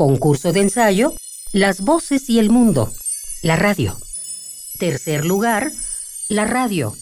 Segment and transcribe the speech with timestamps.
[0.00, 1.12] Concurso de ensayo,
[1.52, 2.90] Las voces y el mundo,
[3.42, 3.98] la radio.
[4.78, 5.72] Tercer lugar,
[6.30, 6.96] la radio,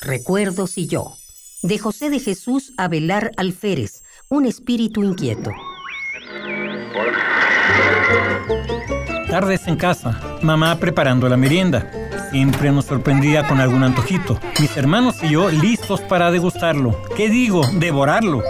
[0.00, 1.14] Recuerdos y yo,
[1.62, 5.52] de José de Jesús Abelar Alférez, un espíritu inquieto.
[9.30, 11.92] Tardes en casa, mamá preparando la merienda.
[12.32, 14.40] Siempre nos sorprendía con algún antojito.
[14.58, 17.00] Mis hermanos y yo listos para degustarlo.
[17.16, 17.62] ¿Qué digo?
[17.74, 18.42] Devorarlo.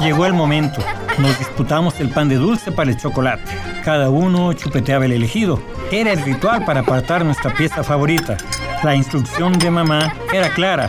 [0.00, 0.80] Llegó el momento.
[1.18, 3.42] Nos disputamos el pan de dulce para el chocolate.
[3.84, 5.60] Cada uno chupeteaba el elegido.
[5.90, 8.36] Era el ritual para apartar nuestra pieza favorita.
[8.82, 10.88] La instrucción de mamá era clara.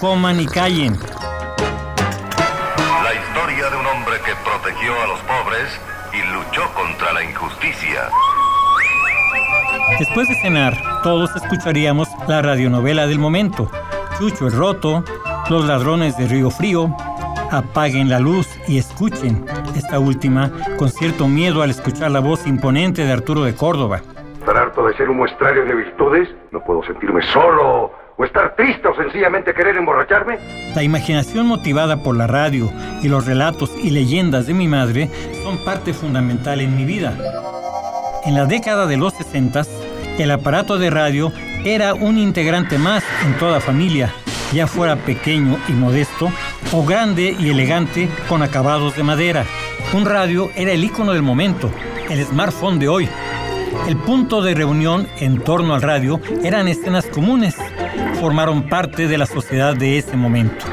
[0.00, 0.98] Coman y callen.
[3.04, 5.80] La historia de un hombre que protegió a los pobres
[6.12, 8.08] y luchó contra la injusticia.
[9.98, 13.70] Después de cenar, todos escucharíamos la radionovela del momento.
[14.18, 15.04] Chucho el Roto,
[15.48, 16.94] Los Ladrones de Río Frío,
[17.50, 19.46] Apaguen la luz y escuchen.
[19.78, 24.02] Esta última con cierto miedo al escuchar la voz imponente de Arturo de Córdoba.
[24.40, 26.28] ¿Estar harto de ser un muestrario de virtudes?
[26.50, 27.92] ¿No puedo sentirme solo?
[28.16, 30.36] ¿O estar triste o sencillamente querer emborracharme?
[30.74, 35.08] La imaginación motivada por la radio y los relatos y leyendas de mi madre
[35.44, 37.16] son parte fundamental en mi vida.
[38.24, 39.62] En la década de los 60,
[40.18, 41.32] el aparato de radio
[41.64, 44.12] era un integrante más en toda familia,
[44.52, 46.32] ya fuera pequeño y modesto
[46.72, 49.44] o grande y elegante con acabados de madera.
[49.94, 51.70] Un radio era el icono del momento,
[52.10, 53.08] el smartphone de hoy.
[53.88, 57.56] El punto de reunión en torno al radio eran escenas comunes,
[58.20, 60.66] formaron parte de la sociedad de ese momento.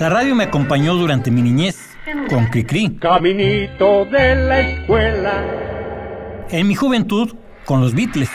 [0.00, 1.90] La radio me acompañó durante mi niñez,
[2.28, 2.96] con Cricri.
[2.96, 5.44] Caminito de la escuela.
[6.50, 7.32] En mi juventud,
[7.64, 8.30] con los Beatles.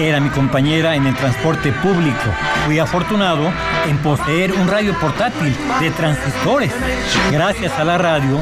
[0.00, 2.24] Era mi compañera en el transporte público.
[2.64, 3.52] Fui afortunado
[3.86, 6.74] en poseer un radio portátil de transistores.
[7.30, 8.40] Gracias a la radio,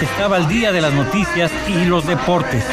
[0.00, 2.64] estaba al día de las noticias y los deportes.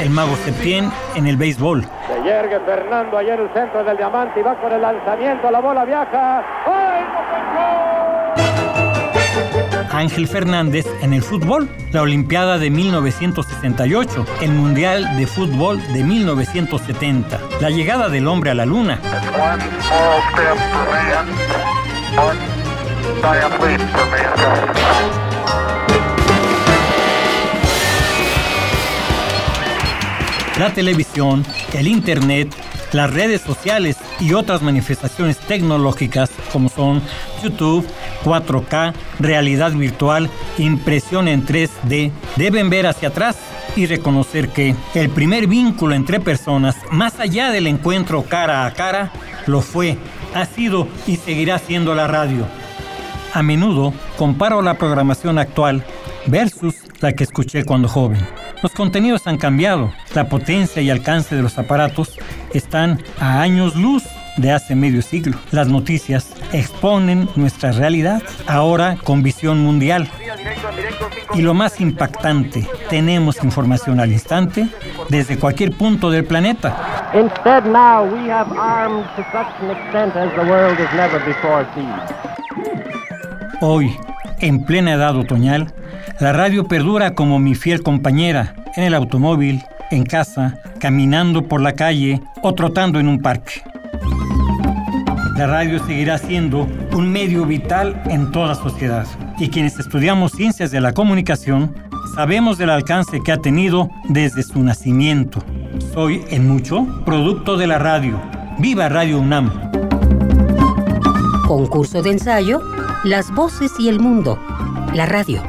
[0.00, 1.82] El mago Septién en el béisbol.
[1.82, 6.44] Se Fernando ayer el centro del diamante y va con el lanzamiento, la bola viaja.
[6.64, 6.83] ¡Ay,
[10.04, 17.40] Ángel Fernández en el fútbol, la Olimpiada de 1968, el Mundial de Fútbol de 1970,
[17.62, 19.00] la llegada del hombre a la luna.
[30.58, 32.54] La televisión, el Internet,
[32.94, 37.02] las redes sociales y otras manifestaciones tecnológicas como son
[37.42, 37.86] YouTube,
[38.24, 43.36] 4K, realidad virtual, impresión en 3D, deben ver hacia atrás
[43.76, 49.12] y reconocer que el primer vínculo entre personas, más allá del encuentro cara a cara,
[49.46, 49.98] lo fue,
[50.34, 52.46] ha sido y seguirá siendo la radio.
[53.32, 55.84] A menudo comparo la programación actual
[56.26, 58.26] versus la que escuché cuando joven.
[58.62, 62.18] Los contenidos han cambiado, la potencia y alcance de los aparatos
[62.54, 64.04] están a años luz
[64.38, 65.36] de hace medio siglo.
[65.50, 70.10] Las noticias exponen nuestra realidad, ahora con visión mundial.
[71.34, 74.66] Y lo más impactante, tenemos información al instante
[75.10, 77.10] desde cualquier punto del planeta.
[77.12, 81.66] Instead now we have armed to such an extent as the world has never before
[81.74, 81.92] seen.
[83.60, 83.94] Hoy,
[84.44, 85.72] en plena edad otoñal,
[86.20, 91.72] la radio perdura como mi fiel compañera en el automóvil, en casa, caminando por la
[91.72, 93.62] calle o trotando en un parque.
[95.36, 99.06] La radio seguirá siendo un medio vital en toda sociedad
[99.38, 101.74] y quienes estudiamos ciencias de la comunicación
[102.14, 105.42] sabemos del alcance que ha tenido desde su nacimiento.
[105.92, 108.20] Soy, en mucho, producto de la radio.
[108.58, 109.50] ¡Viva Radio UNAM!
[111.48, 112.60] Concurso de ensayo,
[113.04, 114.38] Las voces y el mundo,
[114.94, 115.42] la radio.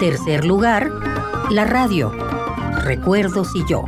[0.00, 0.90] Tercer lugar,
[1.50, 2.10] la radio,
[2.82, 3.84] Recuerdos y yo,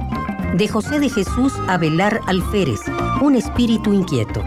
[0.54, 2.82] de José de Jesús Abelar Alférez,
[3.20, 4.40] un espíritu inquieto.